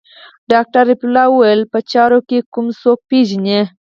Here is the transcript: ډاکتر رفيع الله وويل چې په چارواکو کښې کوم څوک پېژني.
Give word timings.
ډاکتر 0.51 0.83
رفيع 0.89 1.07
الله 1.09 1.25
وويل 1.29 1.61
چې 1.63 1.69
په 1.73 1.79
چارواکو 1.91 2.25
کښې 2.29 2.39
کوم 2.53 2.67
څوک 2.81 2.99
پېژني. 3.09 3.59